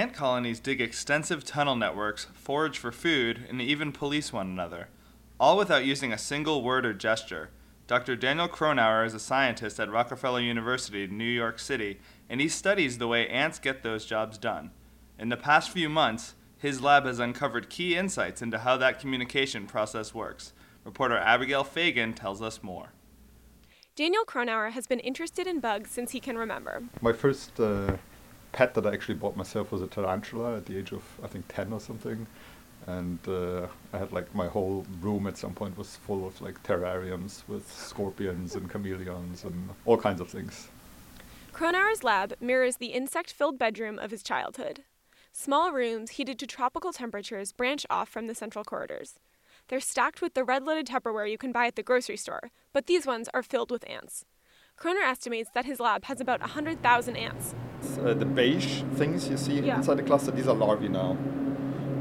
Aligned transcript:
Ant 0.00 0.14
colonies 0.14 0.60
dig 0.60 0.80
extensive 0.80 1.44
tunnel 1.44 1.76
networks, 1.76 2.26
forage 2.32 2.78
for 2.78 2.90
food, 2.90 3.44
and 3.50 3.60
even 3.60 3.92
police 3.92 4.32
one 4.32 4.46
another, 4.46 4.88
all 5.38 5.58
without 5.58 5.84
using 5.84 6.10
a 6.10 6.16
single 6.16 6.62
word 6.62 6.86
or 6.86 6.94
gesture. 6.94 7.50
Dr. 7.86 8.16
Daniel 8.16 8.48
Kronauer 8.48 9.04
is 9.04 9.12
a 9.12 9.20
scientist 9.20 9.78
at 9.78 9.90
Rockefeller 9.90 10.40
University 10.40 11.04
in 11.04 11.18
New 11.18 11.24
York 11.24 11.58
City, 11.58 12.00
and 12.30 12.40
he 12.40 12.48
studies 12.48 12.96
the 12.96 13.08
way 13.08 13.28
ants 13.28 13.58
get 13.58 13.82
those 13.82 14.06
jobs 14.06 14.38
done. 14.38 14.70
In 15.18 15.28
the 15.28 15.36
past 15.36 15.68
few 15.68 15.90
months, 15.90 16.34
his 16.56 16.80
lab 16.80 17.04
has 17.04 17.18
uncovered 17.18 17.68
key 17.68 17.94
insights 17.94 18.40
into 18.40 18.60
how 18.60 18.78
that 18.78 19.00
communication 19.00 19.66
process 19.66 20.14
works. 20.14 20.54
Reporter 20.82 21.18
Abigail 21.18 21.62
Fagan 21.62 22.14
tells 22.14 22.40
us 22.40 22.62
more. 22.62 22.94
Daniel 23.96 24.24
Kronauer 24.24 24.70
has 24.70 24.86
been 24.86 25.00
interested 25.00 25.46
in 25.46 25.60
bugs 25.60 25.90
since 25.90 26.12
he 26.12 26.20
can 26.20 26.38
remember. 26.38 26.84
My 27.02 27.12
first 27.12 27.60
uh, 27.60 27.98
pet 28.52 28.74
that 28.74 28.86
I 28.86 28.92
actually 28.92 29.14
bought 29.14 29.36
myself 29.36 29.72
was 29.72 29.82
a 29.82 29.86
tarantula 29.86 30.56
at 30.56 30.66
the 30.66 30.78
age 30.78 30.92
of, 30.92 31.02
I 31.22 31.26
think, 31.26 31.46
10 31.48 31.72
or 31.72 31.80
something 31.80 32.26
and 32.86 33.18
uh, 33.28 33.66
I 33.92 33.98
had 33.98 34.12
like 34.12 34.34
my 34.34 34.48
whole 34.48 34.86
room 35.00 35.26
at 35.26 35.36
some 35.36 35.54
point 35.54 35.76
was 35.76 35.96
full 35.96 36.26
of 36.26 36.40
like 36.40 36.62
terrariums 36.62 37.42
with 37.48 37.70
scorpions 37.70 38.54
and 38.54 38.70
chameleons 38.70 39.44
and 39.44 39.70
all 39.84 39.96
kinds 39.96 40.20
of 40.20 40.28
things. 40.28 40.68
Kronauer's 41.52 42.04
lab 42.04 42.34
mirrors 42.40 42.76
the 42.76 42.86
insect 42.86 43.32
filled 43.32 43.58
bedroom 43.58 43.98
of 43.98 44.10
his 44.10 44.22
childhood. 44.22 44.84
Small 45.32 45.72
rooms 45.72 46.12
heated 46.12 46.38
to 46.38 46.46
tropical 46.46 46.92
temperatures 46.92 47.52
branch 47.52 47.86
off 47.90 48.08
from 48.08 48.26
the 48.26 48.34
central 48.34 48.64
corridors. 48.64 49.18
They're 49.68 49.80
stacked 49.80 50.22
with 50.22 50.34
the 50.34 50.44
red 50.44 50.64
lidded 50.64 50.86
Tupperware 50.86 51.30
you 51.30 51.38
can 51.38 51.52
buy 51.52 51.66
at 51.66 51.76
the 51.76 51.82
grocery 51.82 52.16
store, 52.16 52.50
but 52.72 52.86
these 52.86 53.06
ones 53.06 53.28
are 53.34 53.42
filled 53.42 53.70
with 53.70 53.88
ants. 53.88 54.24
Kronauer 54.76 55.04
estimates 55.04 55.50
that 55.54 55.66
his 55.66 55.78
lab 55.78 56.04
has 56.04 56.20
about 56.20 56.40
100,000 56.40 57.16
ants. 57.16 57.54
Uh, 57.98 58.14
the 58.14 58.24
beige 58.24 58.82
things 58.94 59.28
you 59.28 59.36
see 59.36 59.60
yeah. 59.60 59.76
inside 59.76 59.96
the 59.96 60.02
cluster, 60.02 60.30
these 60.30 60.48
are 60.48 60.54
larvae 60.54 60.88
now. 60.88 61.16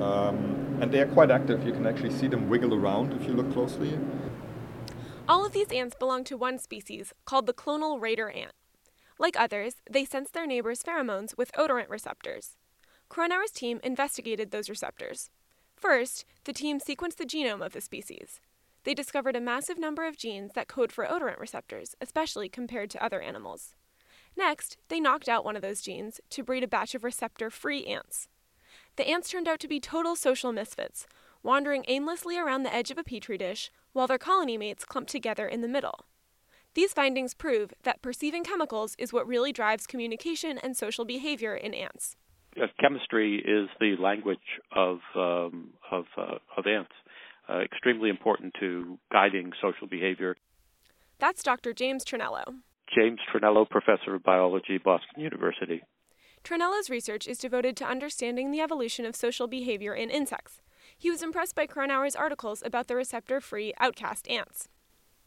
Um, 0.00 0.78
and 0.80 0.90
they 0.90 1.00
are 1.00 1.06
quite 1.06 1.30
active. 1.30 1.66
You 1.66 1.72
can 1.72 1.86
actually 1.86 2.10
see 2.10 2.26
them 2.26 2.48
wiggle 2.48 2.74
around 2.74 3.12
if 3.12 3.26
you 3.26 3.34
look 3.34 3.52
closely. 3.52 3.98
All 5.28 5.44
of 5.44 5.52
these 5.52 5.70
ants 5.70 5.94
belong 5.98 6.24
to 6.24 6.36
one 6.36 6.58
species 6.58 7.12
called 7.24 7.46
the 7.46 7.52
clonal 7.52 8.00
raider 8.00 8.30
ant. 8.30 8.52
Like 9.18 9.38
others, 9.38 9.76
they 9.88 10.04
sense 10.04 10.30
their 10.30 10.46
neighbors' 10.46 10.82
pheromones 10.82 11.36
with 11.36 11.52
odorant 11.52 11.90
receptors. 11.90 12.56
Kronauer's 13.10 13.50
team 13.50 13.80
investigated 13.82 14.50
those 14.50 14.70
receptors. 14.70 15.30
First, 15.76 16.24
the 16.44 16.52
team 16.52 16.80
sequenced 16.80 17.16
the 17.16 17.26
genome 17.26 17.64
of 17.64 17.72
the 17.72 17.80
species. 17.80 18.40
They 18.84 18.94
discovered 18.94 19.36
a 19.36 19.40
massive 19.40 19.78
number 19.78 20.06
of 20.06 20.16
genes 20.16 20.52
that 20.54 20.68
code 20.68 20.90
for 20.90 21.04
odorant 21.04 21.38
receptors, 21.38 21.94
especially 22.00 22.48
compared 22.48 22.88
to 22.90 23.04
other 23.04 23.20
animals. 23.20 23.74
Next, 24.40 24.78
they 24.88 25.00
knocked 25.00 25.28
out 25.28 25.44
one 25.44 25.54
of 25.54 25.60
those 25.60 25.82
genes 25.82 26.18
to 26.30 26.42
breed 26.42 26.64
a 26.64 26.66
batch 26.66 26.94
of 26.94 27.04
receptor 27.04 27.50
free 27.50 27.84
ants. 27.84 28.26
The 28.96 29.06
ants 29.06 29.28
turned 29.28 29.46
out 29.46 29.60
to 29.60 29.68
be 29.68 29.80
total 29.80 30.16
social 30.16 30.50
misfits, 30.50 31.06
wandering 31.42 31.84
aimlessly 31.88 32.38
around 32.38 32.62
the 32.62 32.74
edge 32.74 32.90
of 32.90 32.96
a 32.96 33.04
petri 33.04 33.36
dish 33.36 33.70
while 33.92 34.06
their 34.06 34.16
colony 34.16 34.56
mates 34.56 34.86
clumped 34.86 35.10
together 35.10 35.46
in 35.46 35.60
the 35.60 35.68
middle. 35.68 36.06
These 36.72 36.94
findings 36.94 37.34
prove 37.34 37.74
that 37.82 38.00
perceiving 38.00 38.42
chemicals 38.42 38.96
is 38.98 39.12
what 39.12 39.28
really 39.28 39.52
drives 39.52 39.86
communication 39.86 40.56
and 40.56 40.74
social 40.74 41.04
behavior 41.04 41.54
in 41.54 41.74
ants. 41.74 42.16
Chemistry 42.80 43.44
is 43.44 43.68
the 43.78 43.94
language 44.02 44.38
of 44.74 45.00
um, 45.14 45.74
of, 45.90 46.06
uh, 46.16 46.38
of 46.56 46.66
ants, 46.66 46.92
uh, 47.46 47.58
extremely 47.58 48.08
important 48.08 48.54
to 48.60 48.98
guiding 49.12 49.52
social 49.60 49.86
behavior. 49.86 50.34
That's 51.18 51.42
Dr. 51.42 51.74
James 51.74 52.06
Traniello. 52.06 52.62
James 52.94 53.20
Traniello, 53.32 53.68
professor 53.68 54.14
of 54.14 54.22
biology, 54.22 54.78
Boston 54.78 55.22
University. 55.22 55.82
Traniello's 56.44 56.90
research 56.90 57.28
is 57.28 57.38
devoted 57.38 57.76
to 57.76 57.84
understanding 57.84 58.50
the 58.50 58.60
evolution 58.60 59.04
of 59.04 59.14
social 59.14 59.46
behavior 59.46 59.94
in 59.94 60.10
insects. 60.10 60.60
He 60.96 61.10
was 61.10 61.22
impressed 61.22 61.54
by 61.54 61.66
Kronauer's 61.66 62.16
articles 62.16 62.62
about 62.64 62.88
the 62.88 62.96
receptor 62.96 63.40
free 63.40 63.72
outcast 63.78 64.28
ants. 64.28 64.68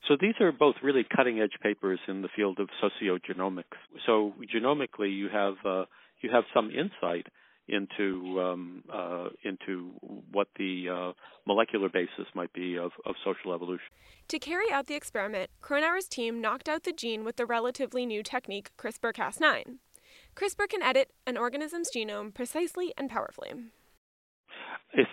So 0.08 0.18
these 0.20 0.34
are 0.42 0.52
both 0.52 0.76
really 0.84 1.06
cutting 1.16 1.40
edge 1.40 1.58
papers 1.62 2.00
in 2.08 2.22
the 2.22 2.30
field 2.36 2.60
of 2.60 2.70
sociogenomics. 2.84 3.78
So 4.06 4.34
genomically, 4.54 5.16
you 5.16 5.30
have 5.30 5.56
uh, 5.66 5.86
you 6.22 6.30
have 6.32 6.44
some 6.54 6.70
insight 6.72 7.28
into 7.68 8.42
um, 8.42 8.84
uh, 8.92 9.30
into 9.44 9.92
what 10.32 10.48
the 10.58 10.86
uh, 10.90 11.12
molecular 11.48 11.90
basis 11.90 12.28
might 12.36 12.52
be 12.54 12.78
of, 12.78 12.92
of 13.06 13.16
social 13.24 13.54
evolution. 13.54 13.86
To 14.30 14.40
carry 14.40 14.72
out 14.72 14.88
the 14.88 14.96
experiment, 14.96 15.50
Kronauer's 15.62 16.08
team 16.08 16.42
knocked 16.42 16.68
out 16.68 16.84
the 16.84 16.94
gene 16.94 17.24
with 17.24 17.36
the 17.38 17.46
relatively 17.46 18.06
new 18.06 18.24
technique 18.24 18.72
CRISPR-Cas9. 18.78 19.78
CRISPR 20.36 20.70
can 20.70 20.82
edit 20.82 21.12
an 21.28 21.38
organism's 21.38 21.90
genome 21.96 22.34
precisely 22.34 22.94
and 22.98 23.10
powerfully. 23.10 23.52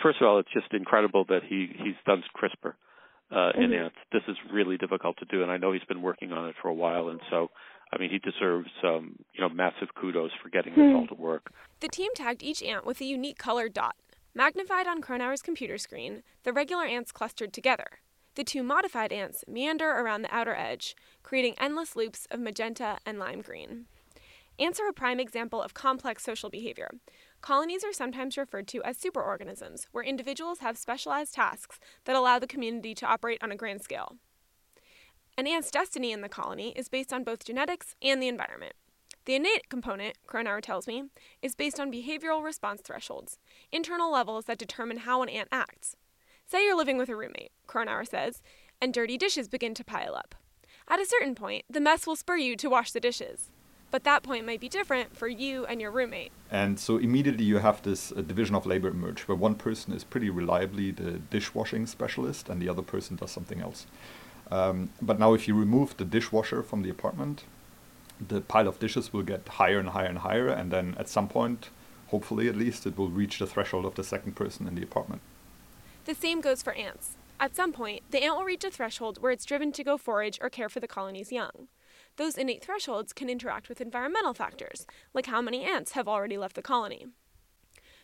First 0.02 0.20
of 0.20 0.26
all, 0.26 0.38
it's 0.38 0.52
just 0.52 0.72
incredible 0.72 1.24
that 1.28 1.40
he 1.48 1.68
he's 1.76 1.94
done 2.06 2.22
CRISPR 2.36 2.74
uh, 3.30 3.34
mm-hmm. 3.34 3.62
in 3.62 3.72
ants. 3.72 3.96
This 4.12 4.22
is 4.28 4.36
really 4.52 4.76
difficult 4.76 5.16
to 5.18 5.24
do, 5.26 5.42
and 5.42 5.50
I 5.50 5.56
know 5.56 5.72
he's 5.72 5.84
been 5.84 6.02
working 6.02 6.32
on 6.32 6.48
it 6.48 6.56
for 6.60 6.68
a 6.68 6.74
while, 6.74 7.08
and 7.08 7.20
so. 7.30 7.50
I 7.92 7.98
mean, 7.98 8.10
he 8.10 8.18
deserves, 8.18 8.70
um, 8.84 9.16
you 9.34 9.40
know, 9.40 9.48
massive 9.48 9.94
kudos 9.94 10.30
for 10.42 10.48
getting 10.48 10.74
this 10.74 10.94
all 10.94 11.06
to 11.08 11.14
work. 11.14 11.52
The 11.80 11.88
team 11.88 12.10
tagged 12.14 12.42
each 12.42 12.62
ant 12.62 12.86
with 12.86 13.00
a 13.00 13.04
unique 13.04 13.38
colored 13.38 13.72
dot. 13.72 13.96
Magnified 14.32 14.86
on 14.86 15.02
Kronauer's 15.02 15.42
computer 15.42 15.76
screen, 15.76 16.22
the 16.44 16.52
regular 16.52 16.84
ants 16.84 17.10
clustered 17.10 17.52
together. 17.52 17.98
The 18.36 18.44
two 18.44 18.62
modified 18.62 19.12
ants 19.12 19.44
meander 19.48 19.90
around 19.90 20.22
the 20.22 20.34
outer 20.34 20.54
edge, 20.54 20.94
creating 21.24 21.56
endless 21.58 21.96
loops 21.96 22.26
of 22.30 22.38
magenta 22.38 22.98
and 23.04 23.18
lime 23.18 23.42
green. 23.42 23.86
Ants 24.56 24.78
are 24.78 24.88
a 24.88 24.92
prime 24.92 25.18
example 25.18 25.60
of 25.60 25.74
complex 25.74 26.22
social 26.22 26.48
behavior. 26.48 26.90
Colonies 27.40 27.82
are 27.82 27.92
sometimes 27.92 28.36
referred 28.36 28.68
to 28.68 28.82
as 28.84 28.98
superorganisms, 28.98 29.86
where 29.90 30.04
individuals 30.04 30.60
have 30.60 30.78
specialized 30.78 31.34
tasks 31.34 31.80
that 32.04 32.14
allow 32.14 32.38
the 32.38 32.46
community 32.46 32.94
to 32.94 33.06
operate 33.06 33.42
on 33.42 33.50
a 33.50 33.56
grand 33.56 33.82
scale. 33.82 34.16
An 35.40 35.46
ant's 35.46 35.70
destiny 35.70 36.12
in 36.12 36.20
the 36.20 36.28
colony 36.28 36.74
is 36.76 36.90
based 36.90 37.14
on 37.14 37.24
both 37.24 37.46
genetics 37.46 37.94
and 38.02 38.22
the 38.22 38.28
environment. 38.28 38.74
The 39.24 39.36
innate 39.36 39.70
component, 39.70 40.18
Kronauer 40.26 40.60
tells 40.60 40.86
me, 40.86 41.04
is 41.40 41.54
based 41.54 41.80
on 41.80 41.90
behavioral 41.90 42.44
response 42.44 42.82
thresholds, 42.82 43.38
internal 43.72 44.12
levels 44.12 44.44
that 44.44 44.58
determine 44.58 44.98
how 44.98 45.22
an 45.22 45.30
ant 45.30 45.48
acts. 45.50 45.96
Say 46.46 46.66
you're 46.66 46.76
living 46.76 46.98
with 46.98 47.08
a 47.08 47.16
roommate, 47.16 47.52
Kronauer 47.66 48.06
says, 48.06 48.42
and 48.82 48.92
dirty 48.92 49.16
dishes 49.16 49.48
begin 49.48 49.72
to 49.76 49.82
pile 49.82 50.14
up. 50.14 50.34
At 50.86 51.00
a 51.00 51.06
certain 51.06 51.34
point, 51.34 51.64
the 51.70 51.80
mess 51.80 52.06
will 52.06 52.16
spur 52.16 52.36
you 52.36 52.54
to 52.56 52.68
wash 52.68 52.92
the 52.92 53.00
dishes. 53.00 53.48
But 53.90 54.04
that 54.04 54.22
point 54.22 54.44
might 54.44 54.60
be 54.60 54.68
different 54.68 55.16
for 55.16 55.26
you 55.26 55.64
and 55.64 55.80
your 55.80 55.90
roommate. 55.90 56.32
And 56.50 56.78
so 56.78 56.98
immediately 56.98 57.44
you 57.44 57.60
have 57.60 57.80
this 57.80 58.12
uh, 58.12 58.16
division 58.16 58.56
of 58.56 58.66
labor 58.66 58.88
emerge, 58.88 59.22
where 59.22 59.36
one 59.36 59.54
person 59.54 59.94
is 59.94 60.04
pretty 60.04 60.28
reliably 60.28 60.90
the 60.90 61.12
dishwashing 61.12 61.86
specialist 61.86 62.50
and 62.50 62.60
the 62.60 62.68
other 62.68 62.82
person 62.82 63.16
does 63.16 63.30
something 63.30 63.62
else. 63.62 63.86
Um, 64.50 64.90
but 65.00 65.18
now, 65.18 65.34
if 65.34 65.46
you 65.46 65.54
remove 65.54 65.96
the 65.96 66.04
dishwasher 66.04 66.62
from 66.62 66.82
the 66.82 66.90
apartment, 66.90 67.44
the 68.20 68.40
pile 68.40 68.68
of 68.68 68.78
dishes 68.78 69.12
will 69.12 69.22
get 69.22 69.46
higher 69.46 69.78
and 69.78 69.90
higher 69.90 70.06
and 70.06 70.18
higher, 70.18 70.48
and 70.48 70.70
then 70.70 70.96
at 70.98 71.08
some 71.08 71.28
point, 71.28 71.70
hopefully 72.08 72.48
at 72.48 72.56
least, 72.56 72.86
it 72.86 72.98
will 72.98 73.10
reach 73.10 73.38
the 73.38 73.46
threshold 73.46 73.84
of 73.84 73.94
the 73.94 74.04
second 74.04 74.34
person 74.34 74.66
in 74.66 74.74
the 74.74 74.82
apartment. 74.82 75.22
The 76.04 76.14
same 76.14 76.40
goes 76.40 76.62
for 76.62 76.72
ants. 76.72 77.16
At 77.38 77.56
some 77.56 77.72
point, 77.72 78.02
the 78.10 78.22
ant 78.22 78.36
will 78.36 78.44
reach 78.44 78.64
a 78.64 78.70
threshold 78.70 79.22
where 79.22 79.32
it's 79.32 79.44
driven 79.44 79.72
to 79.72 79.84
go 79.84 79.96
forage 79.96 80.38
or 80.42 80.50
care 80.50 80.68
for 80.68 80.80
the 80.80 80.88
colony's 80.88 81.32
young 81.32 81.68
those 82.16 82.36
innate 82.36 82.62
thresholds 82.62 83.14
can 83.14 83.30
interact 83.30 83.68
with 83.68 83.80
environmental 83.80 84.34
factors, 84.34 84.86
like 85.14 85.26
how 85.26 85.40
many 85.40 85.64
ants 85.64 85.92
have 85.92 86.06
already 86.06 86.36
left 86.36 86.54
the 86.54 86.62
colony. 86.62 87.06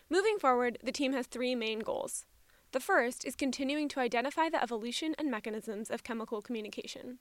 Moving 0.09 0.39
forward, 0.39 0.79
the 0.83 0.91
team 0.91 1.13
has 1.13 1.27
three 1.27 1.53
main 1.53 1.81
goals. 1.81 2.25
The 2.77 2.83
first 2.83 3.25
is 3.25 3.35
continuing 3.35 3.89
to 3.89 3.99
identify 3.99 4.49
the 4.49 4.61
evolution 4.61 5.15
and 5.17 5.31
mechanisms 5.31 5.89
of 5.89 6.03
chemical 6.03 6.43
communication. 6.43 7.17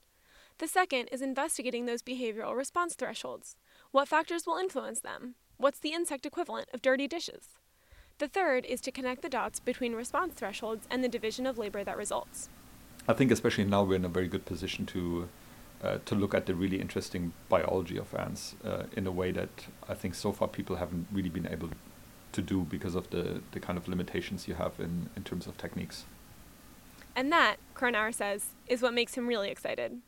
The 0.58 0.68
second 0.68 1.08
is 1.10 1.22
investigating 1.22 1.86
those 1.86 2.02
behavioral 2.02 2.54
response 2.54 2.94
thresholds. 2.94 3.56
What 3.90 4.06
factors 4.06 4.46
will 4.46 4.58
influence 4.58 5.00
them? 5.00 5.36
What's 5.56 5.78
the 5.78 5.94
insect 5.94 6.26
equivalent 6.26 6.68
of 6.74 6.82
dirty 6.82 7.08
dishes? 7.08 7.56
The 8.18 8.28
third 8.28 8.66
is 8.66 8.82
to 8.82 8.92
connect 8.92 9.22
the 9.22 9.30
dots 9.30 9.58
between 9.58 9.94
response 9.94 10.34
thresholds 10.34 10.86
and 10.90 11.02
the 11.02 11.08
division 11.08 11.46
of 11.46 11.56
labor 11.56 11.82
that 11.84 11.96
results. 11.96 12.50
I 13.08 13.14
think, 13.14 13.30
especially 13.30 13.64
now, 13.64 13.82
we're 13.82 13.96
in 13.96 14.04
a 14.04 14.10
very 14.10 14.28
good 14.28 14.44
position 14.44 14.84
to 14.84 15.26
uh, 15.82 15.98
to 16.04 16.14
look 16.14 16.34
at 16.34 16.44
the 16.44 16.54
really 16.54 16.82
interesting 16.82 17.32
biology 17.48 17.96
of 17.96 18.14
ants 18.14 18.56
uh, 18.62 18.82
in 18.94 19.06
a 19.06 19.10
way 19.10 19.32
that 19.32 19.68
I 19.88 19.94
think 19.94 20.16
so 20.16 20.32
far 20.32 20.48
people 20.48 20.76
haven't 20.76 21.06
really 21.10 21.30
been 21.30 21.48
able 21.50 21.70
to 22.36 22.42
do 22.42 22.60
because 22.70 22.94
of 22.94 23.10
the, 23.10 23.42
the 23.52 23.60
kind 23.60 23.76
of 23.76 23.88
limitations 23.88 24.46
you 24.46 24.54
have 24.54 24.78
in, 24.78 25.10
in 25.16 25.24
terms 25.24 25.46
of 25.46 25.58
techniques. 25.58 26.04
And 27.16 27.32
that, 27.32 27.56
Kronauer 27.74 28.14
says, 28.14 28.50
is 28.66 28.82
what 28.82 28.94
makes 28.94 29.14
him 29.14 29.26
really 29.26 29.50
excited. 29.50 30.00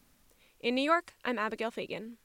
In 0.61 0.75
New 0.75 0.83
York, 0.83 1.15
I'm 1.25 1.39
Abigail 1.39 1.71
Fagan. 1.71 2.19